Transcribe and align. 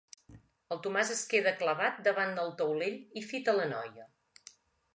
El 0.75 0.79
Tomàs 0.85 1.11
es 1.15 1.21
queda 1.33 1.53
clavat 1.59 2.01
davant 2.09 2.33
del 2.39 2.51
taulell 2.63 2.97
i 3.21 3.25
fita 3.35 3.57
la 3.61 3.69
noia. 3.77 4.11